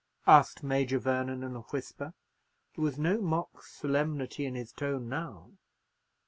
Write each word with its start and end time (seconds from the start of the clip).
asked 0.25 0.63
Major 0.63 0.97
Vernon, 0.97 1.43
in 1.43 1.55
a 1.55 1.59
whisper. 1.61 2.15
There 2.75 2.81
was 2.83 2.97
no 2.97 3.21
mock 3.21 3.61
solemnity 3.63 4.47
in 4.47 4.55
his 4.55 4.71
tone 4.73 5.07
now. 5.09 5.51